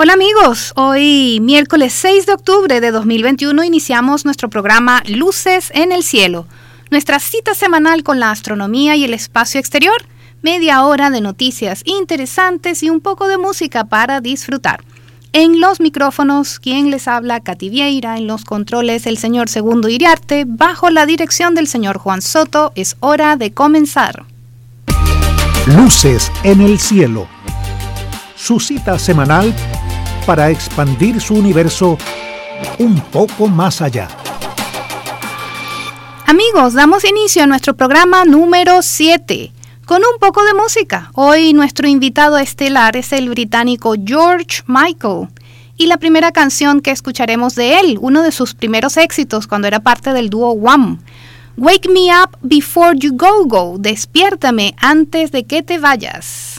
[0.00, 6.04] Hola amigos, hoy miércoles 6 de octubre de 2021 iniciamos nuestro programa Luces en el
[6.04, 6.46] Cielo,
[6.92, 9.96] nuestra cita semanal con la astronomía y el espacio exterior,
[10.40, 14.84] media hora de noticias interesantes y un poco de música para disfrutar.
[15.32, 20.44] En los micrófonos, quien les habla, Katy Vieira, en los controles, el señor Segundo Iriarte,
[20.46, 24.26] bajo la dirección del señor Juan Soto, es hora de comenzar.
[25.66, 27.26] Luces en el Cielo.
[28.36, 29.52] Su cita semanal
[30.28, 31.96] para expandir su universo
[32.78, 34.08] un poco más allá.
[36.26, 39.50] Amigos, damos inicio a nuestro programa número 7
[39.86, 41.10] con un poco de música.
[41.14, 45.28] Hoy nuestro invitado estelar es el británico George Michael.
[45.78, 49.80] Y la primera canción que escucharemos de él, uno de sus primeros éxitos cuando era
[49.80, 50.98] parte del dúo Wham.
[51.56, 56.58] Wake me up before you go go, despiértame antes de que te vayas.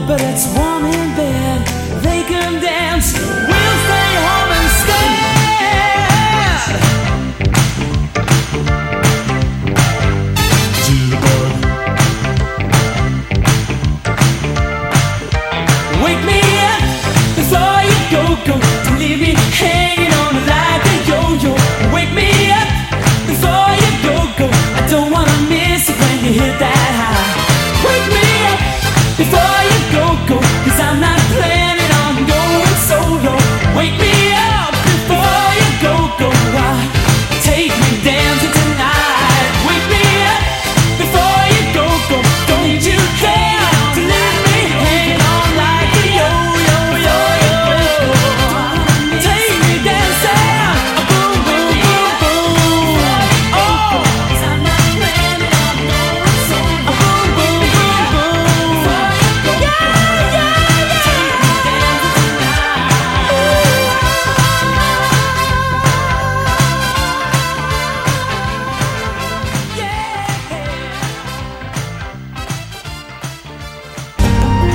[0.00, 1.41] Before you go, go, cause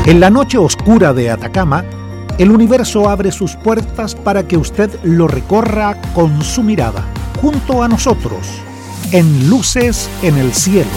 [0.07, 1.83] En la noche oscura de Atacama,
[2.37, 7.03] el universo abre sus puertas para que usted lo recorra con su mirada,
[7.41, 8.47] junto a nosotros,
[9.11, 10.89] en Luces en el Cielo.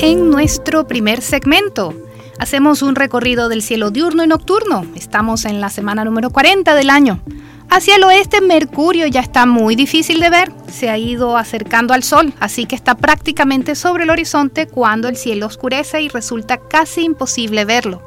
[0.00, 1.92] En nuestro primer segmento,
[2.38, 4.86] hacemos un recorrido del cielo diurno y nocturno.
[4.94, 7.20] Estamos en la semana número 40 del año.
[7.70, 12.02] Hacia el oeste, Mercurio ya está muy difícil de ver, se ha ido acercando al
[12.02, 17.02] Sol, así que está prácticamente sobre el horizonte cuando el cielo oscurece y resulta casi
[17.02, 18.02] imposible verlo.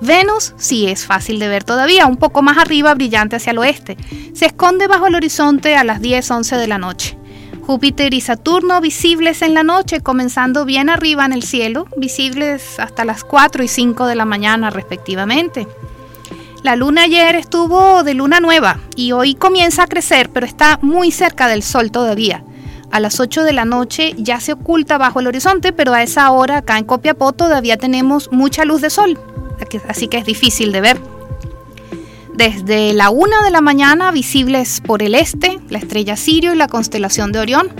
[0.00, 3.96] Venus sí es fácil de ver todavía, un poco más arriba, brillante hacia el oeste.
[4.34, 7.16] Se esconde bajo el horizonte a las 10-11 de la noche.
[7.62, 13.04] Júpiter y Saturno visibles en la noche, comenzando bien arriba en el cielo, visibles hasta
[13.04, 15.68] las 4 y 5 de la mañana respectivamente.
[16.62, 21.10] La luna ayer estuvo de luna nueva y hoy comienza a crecer, pero está muy
[21.10, 22.44] cerca del sol todavía.
[22.92, 26.30] A las 8 de la noche ya se oculta bajo el horizonte, pero a esa
[26.30, 29.18] hora acá en Copiapó todavía tenemos mucha luz de sol,
[29.88, 31.00] así que es difícil de ver.
[32.34, 36.68] Desde la 1 de la mañana visibles por el este, la estrella Sirio y la
[36.68, 37.70] constelación de Orión.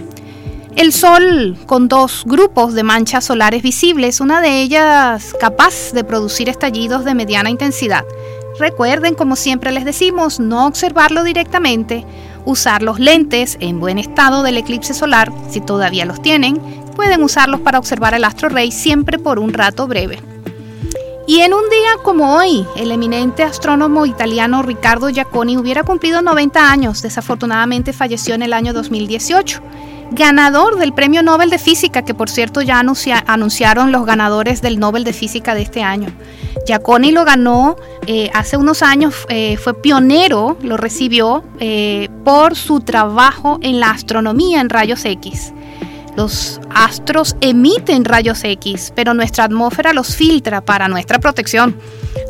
[0.75, 6.49] El Sol con dos grupos de manchas solares visibles, una de ellas capaz de producir
[6.49, 8.05] estallidos de mediana intensidad.
[8.59, 12.05] Recuerden, como siempre les decimos, no observarlo directamente,
[12.45, 16.61] usar los lentes en buen estado del eclipse solar, si todavía los tienen,
[16.95, 20.21] pueden usarlos para observar el astro rey siempre por un rato breve.
[21.27, 26.71] Y en un día como hoy, el eminente astrónomo italiano Riccardo Giacconi hubiera cumplido 90
[26.71, 29.63] años, desafortunadamente falleció en el año 2018
[30.13, 35.05] ganador del Premio Nobel de Física, que por cierto ya anunciaron los ganadores del Nobel
[35.05, 36.09] de Física de este año.
[36.67, 37.77] Giacconi lo ganó
[38.07, 43.91] eh, hace unos años, eh, fue pionero, lo recibió eh, por su trabajo en la
[43.91, 45.53] astronomía en rayos X.
[46.17, 51.77] Los astros emiten rayos X, pero nuestra atmósfera los filtra para nuestra protección.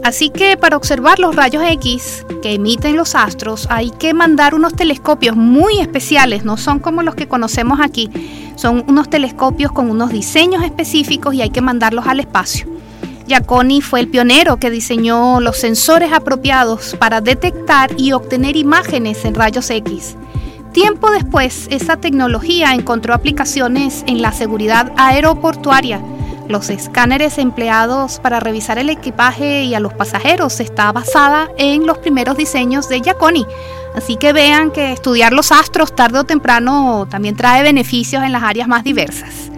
[0.05, 4.75] Así que para observar los rayos X que emiten los astros hay que mandar unos
[4.75, 8.11] telescopios muy especiales, no son como los que conocemos aquí,
[8.56, 12.67] son unos telescopios con unos diseños específicos y hay que mandarlos al espacio.
[13.26, 19.35] Giacconi fue el pionero que diseñó los sensores apropiados para detectar y obtener imágenes en
[19.35, 20.17] rayos X.
[20.73, 26.01] Tiempo después, esa tecnología encontró aplicaciones en la seguridad aeroportuaria.
[26.49, 31.99] Los escáneres empleados para revisar el equipaje y a los pasajeros está basada en los
[31.99, 33.45] primeros diseños de Giacconi.
[33.95, 38.43] Así que vean que estudiar los astros tarde o temprano también trae beneficios en las
[38.43, 39.51] áreas más diversas.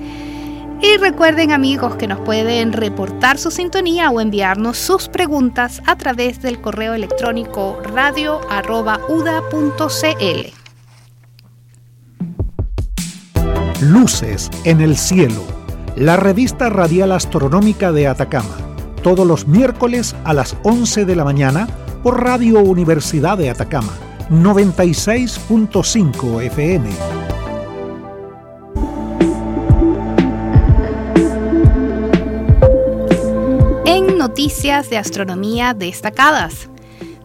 [0.82, 6.42] Y recuerden amigos que nos pueden reportar su sintonía o enviarnos sus preguntas a través
[6.42, 10.63] del correo electrónico radio.uda.cl.
[13.84, 15.44] Luces en el cielo,
[15.94, 18.56] la revista radial astronómica de Atacama,
[19.02, 21.68] todos los miércoles a las 11 de la mañana
[22.02, 23.92] por Radio Universidad de Atacama,
[24.30, 26.88] 96.5 FM.
[33.84, 36.70] En noticias de astronomía destacadas.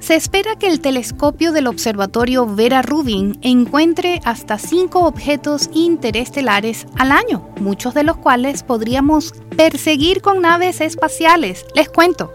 [0.09, 7.11] Se espera que el telescopio del observatorio Vera Rubin encuentre hasta cinco objetos interestelares al
[7.11, 11.63] año, muchos de los cuales podríamos perseguir con naves espaciales.
[11.75, 12.33] Les cuento.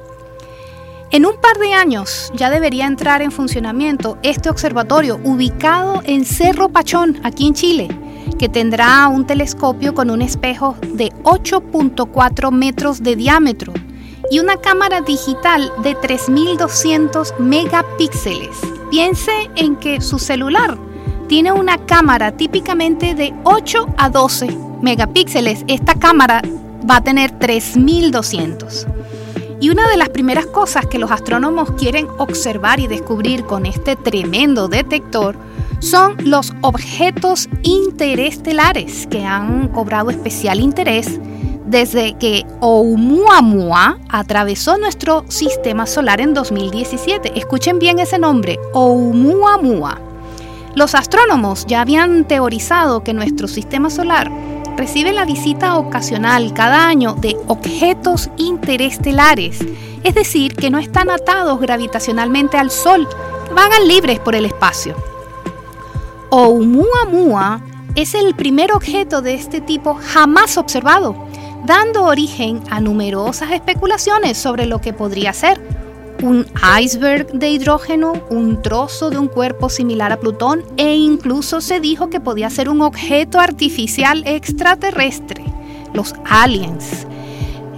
[1.10, 6.68] En un par de años ya debería entrar en funcionamiento este observatorio ubicado en Cerro
[6.68, 7.88] Pachón, aquí en Chile,
[8.38, 13.72] que tendrá un telescopio con un espejo de 8.4 metros de diámetro
[14.30, 18.56] y una cámara digital de 3200 megapíxeles.
[18.90, 20.76] Piense en que su celular
[21.28, 25.64] tiene una cámara típicamente de 8 a 12 megapíxeles.
[25.68, 26.42] Esta cámara
[26.88, 28.86] va a tener 3200.
[29.60, 33.96] Y una de las primeras cosas que los astrónomos quieren observar y descubrir con este
[33.96, 35.36] tremendo detector
[35.78, 41.18] son los objetos interestelares que han cobrado especial interés
[41.74, 47.36] desde que Oumuamua atravesó nuestro sistema solar en 2017.
[47.36, 49.98] Escuchen bien ese nombre, Oumuamua.
[50.76, 54.30] Los astrónomos ya habían teorizado que nuestro sistema solar
[54.76, 59.58] recibe la visita ocasional cada año de objetos interestelares,
[60.04, 63.08] es decir, que no están atados gravitacionalmente al Sol,
[63.52, 64.94] vagan libres por el espacio.
[66.30, 67.60] Oumuamua
[67.96, 71.33] es el primer objeto de este tipo jamás observado
[71.64, 75.60] dando origen a numerosas especulaciones sobre lo que podría ser.
[76.22, 76.46] un
[76.80, 82.08] iceberg de hidrógeno, un trozo de un cuerpo similar a Plutón e incluso se dijo
[82.08, 85.44] que podía ser un objeto artificial extraterrestre,
[85.92, 87.06] los aliens.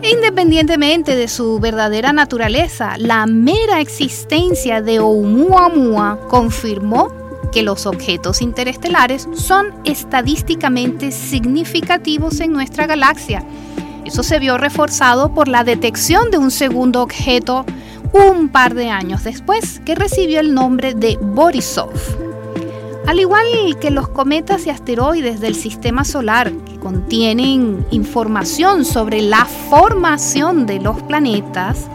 [0.02, 9.28] Independientemente de su verdadera naturaleza, la mera existencia de Oumuamua confirmó que los objetos interestelares
[9.34, 13.44] son estadísticamente significativos en nuestra galaxia.
[14.04, 17.64] Eso se vio reforzado por la detección de un segundo objeto
[18.12, 21.90] un par de años después, que recibió el nombre de Borisov.
[23.06, 23.46] Al igual
[23.80, 30.80] que los cometas y asteroides del sistema solar, que contienen información sobre la formación de
[30.80, 31.88] los planetas,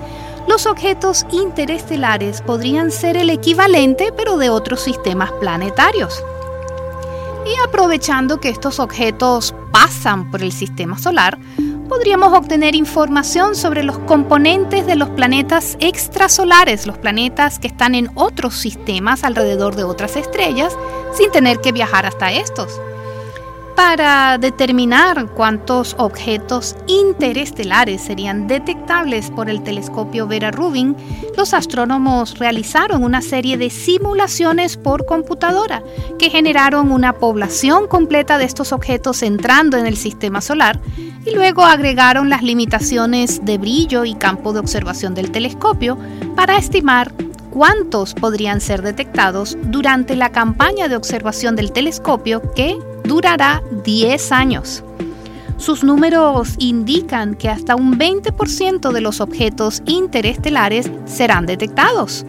[0.48, 6.24] los objetos interestelares podrían ser el equivalente pero de otros sistemas planetarios.
[7.46, 11.40] Y aprovechando que estos objetos pasan por el sistema solar,
[11.90, 18.10] podríamos obtener información sobre los componentes de los planetas extrasolares, los planetas que están en
[18.16, 20.78] otros sistemas alrededor de otras estrellas,
[21.14, 22.80] sin tener que viajar hasta estos.
[23.84, 30.96] Para determinar cuántos objetos interestelares serían detectables por el telescopio Vera Rubin,
[31.36, 35.82] los astrónomos realizaron una serie de simulaciones por computadora
[36.20, 40.80] que generaron una población completa de estos objetos entrando en el sistema solar
[41.26, 45.98] y luego agregaron las limitaciones de brillo y campo de observación del telescopio
[46.36, 47.12] para estimar
[47.50, 54.84] cuántos podrían ser detectados durante la campaña de observación del telescopio que durará 10 años.
[55.58, 62.26] Sus números indican que hasta un 20% de los objetos interestelares serán detectados,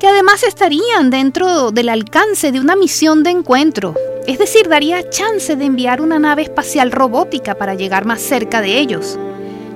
[0.00, 3.94] que además estarían dentro del alcance de una misión de encuentro,
[4.26, 8.78] es decir, daría chance de enviar una nave espacial robótica para llegar más cerca de
[8.78, 9.18] ellos,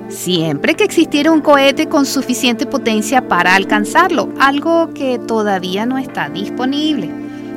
[0.09, 6.29] siempre que existiera un cohete con suficiente potencia para alcanzarlo, algo que todavía no está
[6.29, 7.09] disponible.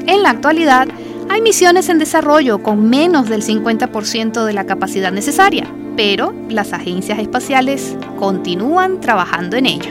[0.07, 0.89] En la actualidad,
[1.31, 7.19] hay misiones en desarrollo con menos del 50% de la capacidad necesaria, pero las agencias
[7.19, 9.91] espaciales continúan trabajando en ello.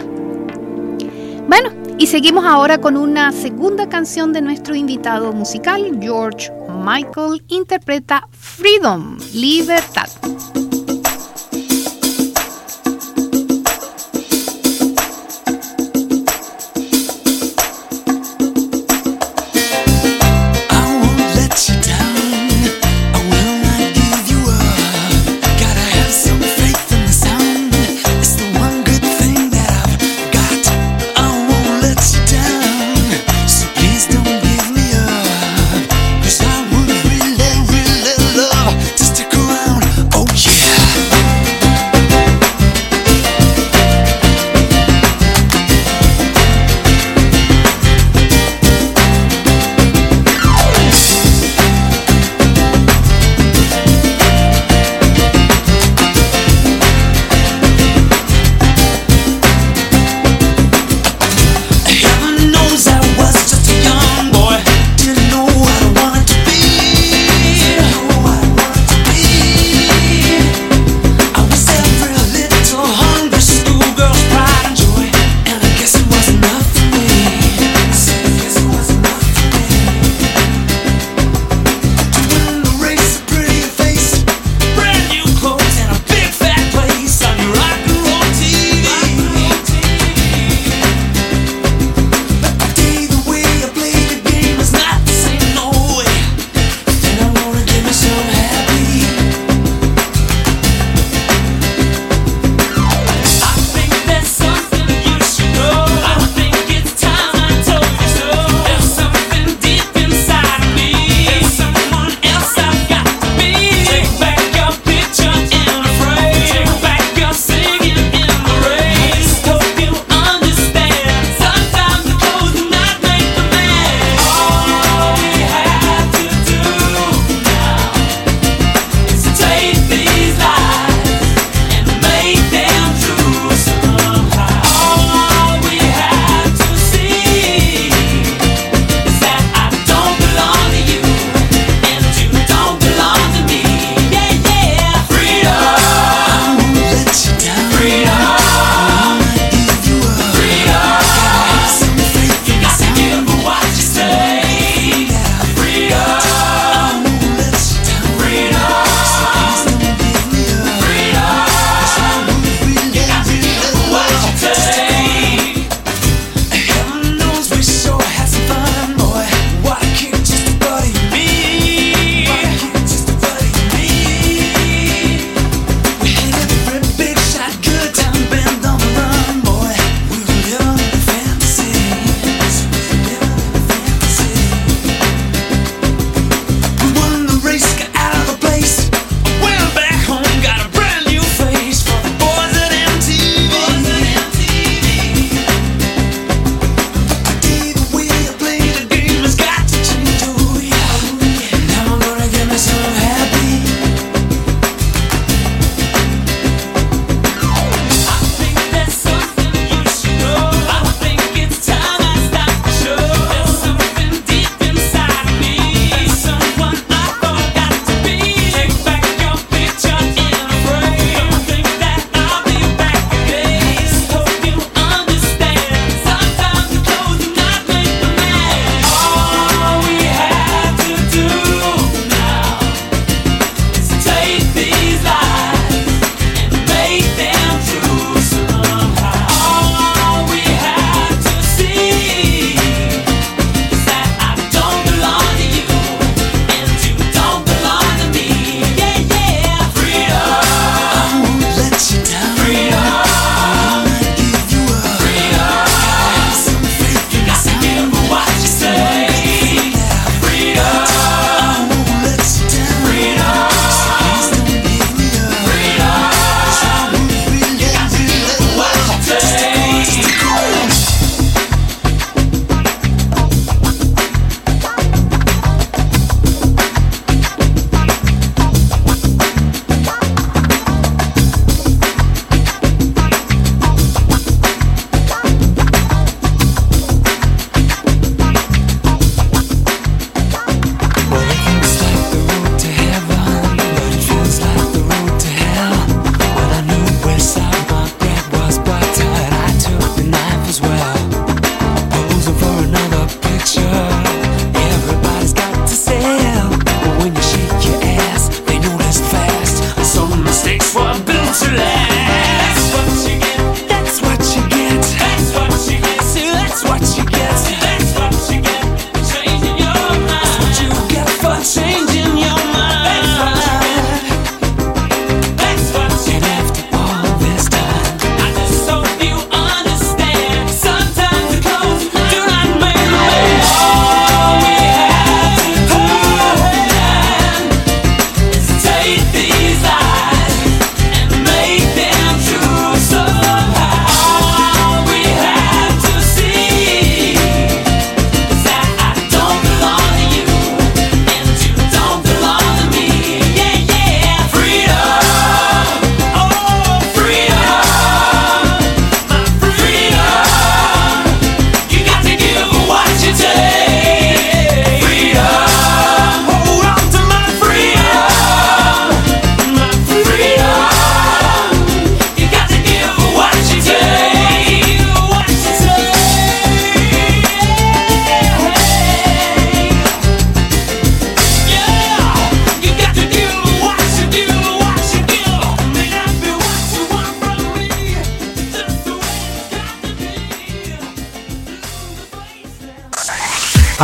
[1.47, 8.27] Bueno, y seguimos ahora con una segunda canción de nuestro invitado musical, George Michael, interpreta
[8.31, 10.09] Freedom, Libertad.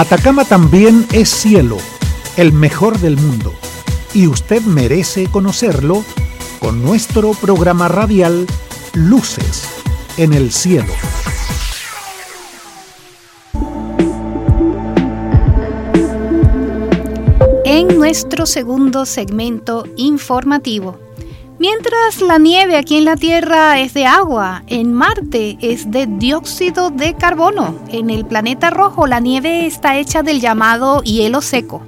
[0.03, 1.77] Atacama también es cielo,
[2.35, 3.53] el mejor del mundo,
[4.13, 6.03] y usted merece conocerlo
[6.59, 8.45] con nuestro programa radial
[8.93, 9.63] Luces
[10.17, 10.91] en el Cielo.
[17.63, 20.99] En nuestro segundo segmento informativo,
[21.63, 26.89] Mientras la nieve aquí en la Tierra es de agua, en Marte es de dióxido
[26.89, 27.79] de carbono.
[27.87, 31.81] En el planeta rojo la nieve está hecha del llamado hielo seco.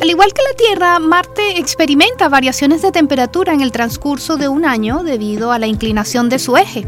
[0.00, 4.64] Al igual que la Tierra, Marte experimenta variaciones de temperatura en el transcurso de un
[4.64, 6.86] año debido a la inclinación de su eje.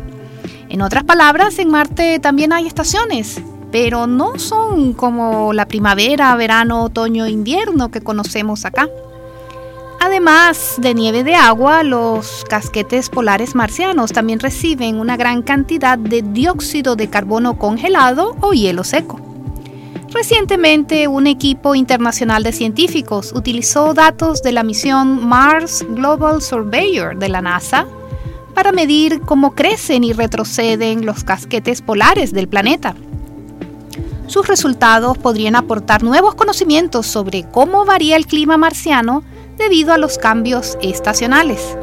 [0.68, 6.84] En otras palabras, en Marte también hay estaciones, pero no son como la primavera, verano,
[6.84, 8.88] otoño, invierno que conocemos acá.
[10.04, 16.20] Además de nieve de agua, los casquetes polares marcianos también reciben una gran cantidad de
[16.20, 19.18] dióxido de carbono congelado o hielo seco.
[20.12, 27.30] Recientemente, un equipo internacional de científicos utilizó datos de la misión Mars Global Surveyor de
[27.30, 27.86] la NASA
[28.52, 32.94] para medir cómo crecen y retroceden los casquetes polares del planeta.
[34.26, 39.24] Sus resultados podrían aportar nuevos conocimientos sobre cómo varía el clima marciano
[39.56, 41.76] debido a los cambios estacionales.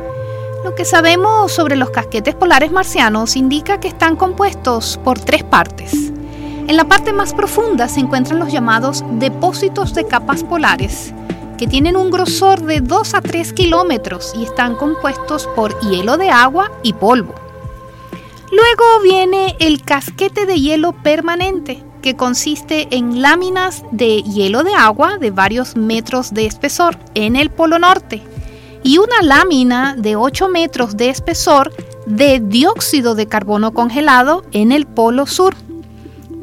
[0.64, 6.12] Lo que sabemos sobre los casquetes polares marcianos indica que están compuestos por tres partes.
[6.68, 11.14] En la parte más profunda se encuentran los llamados depósitos de capas polares,
[11.58, 16.30] que tienen un grosor de 2 a 3 kilómetros y están compuestos por hielo de
[16.30, 17.36] agua y polvo.
[18.52, 25.18] Luego viene el casquete de hielo permanente, que consiste en láminas de hielo de agua
[25.18, 28.22] de varios metros de espesor en el Polo Norte
[28.84, 31.72] y una lámina de 8 metros de espesor
[32.06, 35.56] de dióxido de carbono congelado en el Polo Sur.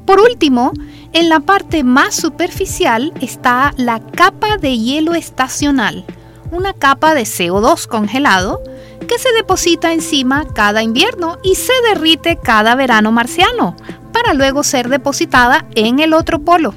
[0.07, 0.73] Por último,
[1.12, 6.05] en la parte más superficial está la capa de hielo estacional,
[6.51, 8.62] una capa de CO2 congelado
[9.07, 13.75] que se deposita encima cada invierno y se derrite cada verano marciano,
[14.20, 16.74] para luego ser depositada en el otro polo.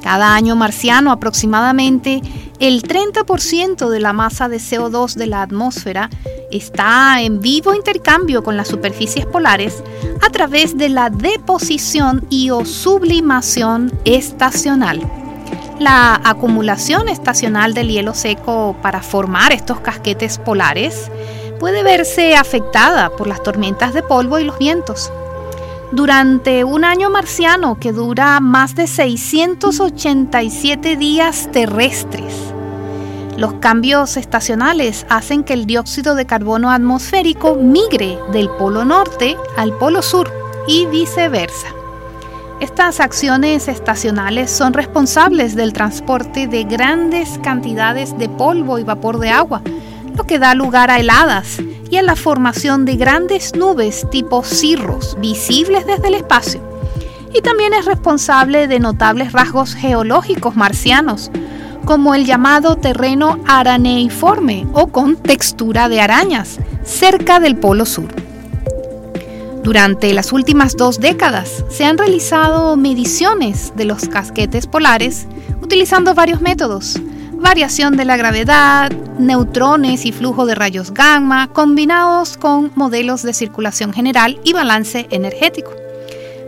[0.00, 2.22] Cada año marciano aproximadamente
[2.60, 6.08] el 30% de la masa de CO2 de la atmósfera
[6.52, 9.82] está en vivo intercambio con las superficies polares
[10.22, 15.00] a través de la deposición y o sublimación estacional.
[15.80, 21.10] La acumulación estacional del hielo seco para formar estos casquetes polares
[21.58, 25.10] puede verse afectada por las tormentas de polvo y los vientos.
[25.92, 32.32] Durante un año marciano que dura más de 687 días terrestres,
[33.36, 39.76] los cambios estacionales hacen que el dióxido de carbono atmosférico migre del polo norte al
[39.78, 40.30] polo sur
[40.68, 41.66] y viceversa.
[42.60, 49.30] Estas acciones estacionales son responsables del transporte de grandes cantidades de polvo y vapor de
[49.30, 49.60] agua,
[50.26, 51.58] que da lugar a heladas
[51.90, 56.60] y a la formación de grandes nubes tipo cirros visibles desde el espacio.
[57.34, 61.30] Y también es responsable de notables rasgos geológicos marcianos,
[61.84, 68.08] como el llamado terreno araneiforme o con textura de arañas, cerca del Polo Sur.
[69.62, 75.26] Durante las últimas dos décadas se han realizado mediciones de los casquetes polares
[75.60, 76.98] utilizando varios métodos,
[77.40, 83.92] variación de la gravedad, neutrones y flujo de rayos gamma combinados con modelos de circulación
[83.92, 85.72] general y balance energético.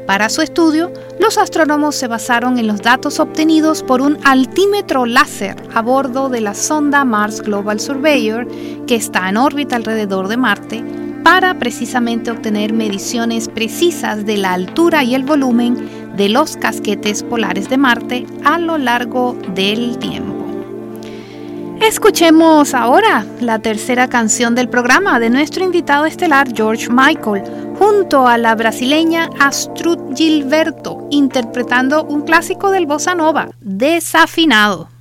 [0.06, 5.56] Para su estudio, los astrónomos se basaron en los datos obtenidos por un altímetro láser
[5.74, 8.46] a bordo de la sonda Mars Global Surveyor
[8.86, 10.84] que está en órbita alrededor de Marte
[11.24, 17.70] para precisamente obtener mediciones precisas de la altura y el volumen de los casquetes polares
[17.70, 20.31] de Marte a lo largo del tiempo.
[21.82, 27.42] Escuchemos ahora la tercera canción del programa de nuestro invitado estelar George Michael,
[27.76, 34.91] junto a la brasileña Astrud Gilberto, interpretando un clásico del bossa nova, Desafinado.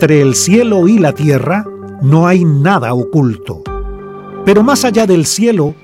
[0.00, 1.62] Entre el cielo y la tierra
[2.00, 3.62] no hay nada oculto.
[4.46, 5.74] Pero más allá del cielo,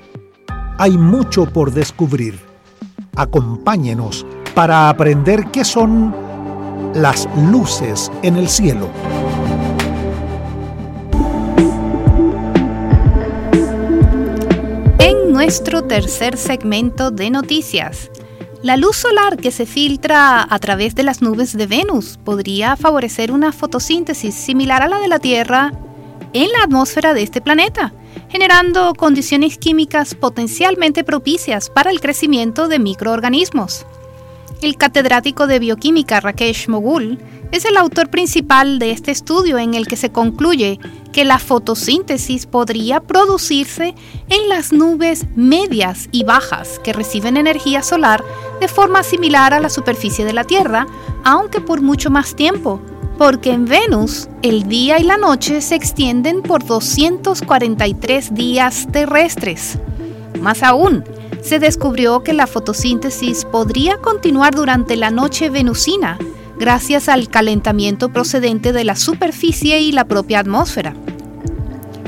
[0.79, 2.39] hay mucho por descubrir.
[3.15, 4.25] Acompáñenos
[4.55, 6.15] para aprender qué son
[6.95, 8.89] las luces en el cielo.
[14.97, 18.09] En nuestro tercer segmento de noticias,
[18.63, 23.31] la luz solar que se filtra a través de las nubes de Venus podría favorecer
[23.31, 25.71] una fotosíntesis similar a la de la Tierra
[26.33, 27.93] en la atmósfera de este planeta,
[28.29, 33.85] generando condiciones químicas potencialmente propicias para el crecimiento de microorganismos.
[34.61, 37.19] El catedrático de bioquímica Rakesh Mogul
[37.51, 40.79] es el autor principal de este estudio en el que se concluye
[41.11, 43.95] que la fotosíntesis podría producirse
[44.29, 48.23] en las nubes medias y bajas que reciben energía solar
[48.59, 50.87] de forma similar a la superficie de la Tierra,
[51.23, 52.81] aunque por mucho más tiempo,
[53.17, 59.79] porque en Venus el día y la noche se extienden por 243 días terrestres.
[60.41, 61.03] Más aún,
[61.41, 66.17] se descubrió que la fotosíntesis podría continuar durante la noche venusina,
[66.59, 70.93] gracias al calentamiento procedente de la superficie y la propia atmósfera.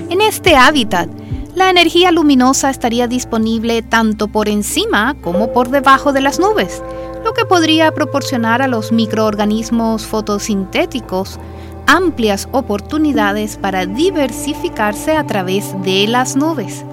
[0.09, 1.09] En este hábitat,
[1.55, 6.81] la energía luminosa estaría disponible tanto por encima como por debajo de las nubes,
[7.23, 11.39] lo que podría proporcionar a los microorganismos fotosintéticos
[11.85, 16.85] amplias oportunidades para diversificarse a través de las nubes.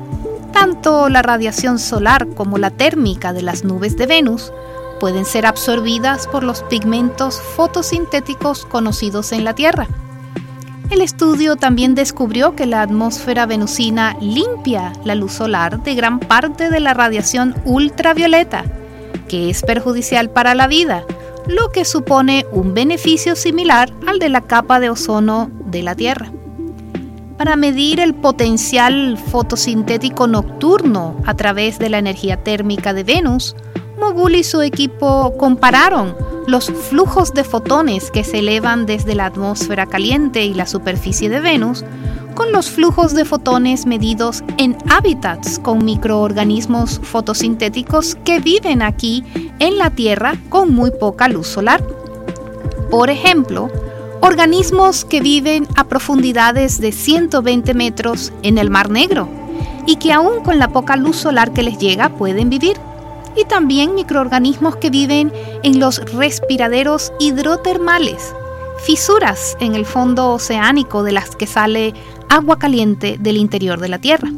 [0.53, 4.53] Tanto la radiación solar como la térmica de las nubes de Venus
[4.99, 9.87] pueden ser absorbidas por los pigmentos fotosintéticos conocidos en la Tierra.
[10.91, 16.71] El estudio también descubrió que la atmósfera venusina limpia la luz solar de gran parte
[16.71, 18.65] de la radiación ultravioleta,
[19.29, 21.05] que es perjudicial para la vida,
[21.49, 26.31] lo que supone un beneficio similar al de la capa de ozono de la Tierra.
[27.37, 33.57] Para medir el potencial fotosintético nocturno a través de la energía térmica de Venus,
[33.99, 36.15] Mogul y su equipo compararon
[36.47, 41.41] los flujos de fotones que se elevan desde la atmósfera caliente y la superficie de
[41.41, 41.85] Venus
[42.35, 49.25] con los flujos de fotones medidos en hábitats con microorganismos fotosintéticos que viven aquí
[49.59, 51.83] en la Tierra con muy poca luz solar.
[52.91, 53.71] Por ejemplo,
[54.21, 59.29] organismos que viven a profundidades de 120 metros en el Mar Negro
[59.87, 62.77] y que aún con la poca luz solar que les llega pueden vivir.
[63.37, 68.35] Y también microorganismos que viven en los respiraderos hidrotermales,
[68.85, 71.93] fisuras en el fondo oceánico de las que sale
[72.29, 74.31] agua caliente del interior de la Tierra.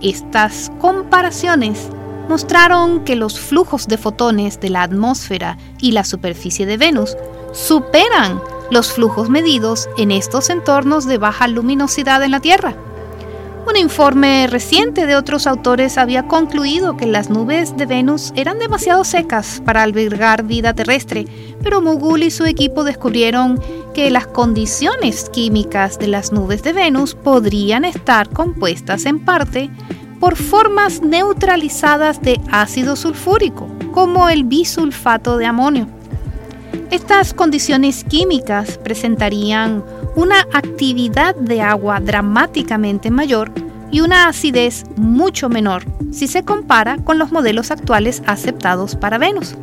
[0.00, 1.88] Estas comparaciones
[2.28, 7.16] mostraron que los flujos de fotones de la atmósfera y la superficie de Venus
[7.52, 8.40] superan
[8.70, 12.76] los flujos medidos en estos entornos de baja luminosidad en la Tierra.
[13.70, 19.04] Un informe reciente de otros autores había concluido que las nubes de Venus eran demasiado
[19.04, 21.26] secas para albergar vida terrestre,
[21.62, 23.60] pero Mugul y su equipo descubrieron
[23.94, 29.70] que las condiciones químicas de las nubes de Venus podrían estar compuestas en parte
[30.18, 35.86] por formas neutralizadas de ácido sulfúrico, como el bisulfato de amonio.
[36.90, 43.52] Estas condiciones químicas presentarían una actividad de agua dramáticamente mayor
[43.90, 49.56] y una acidez mucho menor si se compara con los modelos actuales aceptados para Venus.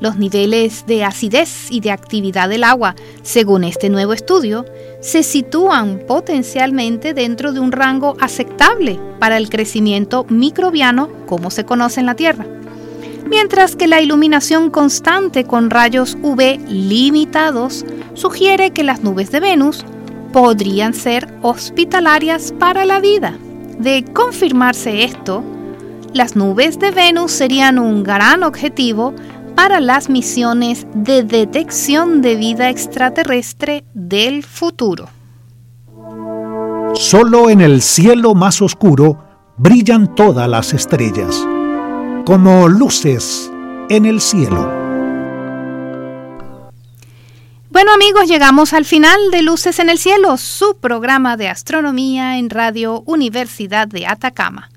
[0.00, 4.64] Los niveles de acidez y de actividad del agua, según este nuevo estudio,
[5.00, 12.00] se sitúan potencialmente dentro de un rango aceptable para el crecimiento microbiano como se conoce
[12.00, 12.46] en la Tierra
[13.30, 19.84] mientras que la iluminación constante con rayos UV limitados sugiere que las nubes de Venus
[20.32, 23.38] podrían ser hospitalarias para la vida.
[23.78, 25.42] De confirmarse esto,
[26.12, 29.14] las nubes de Venus serían un gran objetivo
[29.54, 35.08] para las misiones de detección de vida extraterrestre del futuro.
[36.94, 39.24] Solo en el cielo más oscuro
[39.56, 41.46] brillan todas las estrellas,
[42.30, 43.50] como luces
[43.88, 44.72] en el cielo.
[47.70, 52.48] Bueno amigos, llegamos al final de Luces en el Cielo, su programa de astronomía en
[52.48, 54.70] Radio Universidad de Atacama.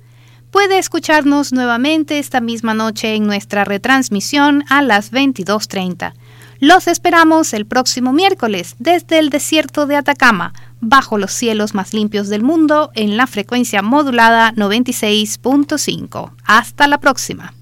[0.50, 6.14] Puede escucharnos nuevamente esta misma noche en nuestra retransmisión a las 22.30.
[6.60, 12.30] Los esperamos el próximo miércoles desde el desierto de Atacama, bajo los cielos más limpios
[12.30, 16.32] del mundo, en la frecuencia modulada 96.5.
[16.46, 17.54] Hasta la próxima.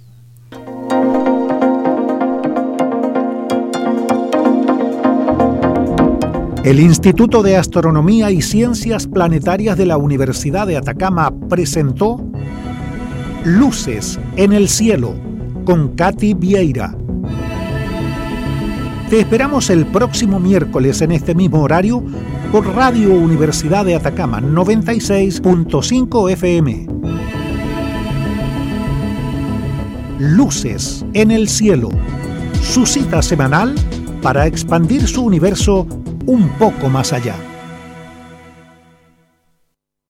[6.64, 12.24] El Instituto de Astronomía y Ciencias Planetarias de la Universidad de Atacama presentó
[13.44, 15.16] Luces en el Cielo
[15.66, 16.96] con Katy Vieira.
[19.12, 22.02] Te esperamos el próximo miércoles en este mismo horario
[22.50, 26.88] por Radio Universidad de Atacama 96.5 FM.
[30.18, 31.90] Luces en el Cielo,
[32.64, 33.76] su cita semanal
[34.22, 35.86] para expandir su universo
[36.26, 37.36] un poco más allá.